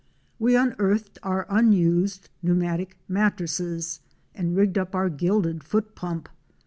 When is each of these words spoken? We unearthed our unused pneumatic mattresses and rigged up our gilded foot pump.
We 0.39 0.55
unearthed 0.55 1.19
our 1.21 1.45
unused 1.47 2.31
pneumatic 2.41 2.97
mattresses 3.07 3.99
and 4.33 4.55
rigged 4.55 4.79
up 4.79 4.95
our 4.95 5.09
gilded 5.11 5.63
foot 5.63 5.93
pump. 5.93 6.27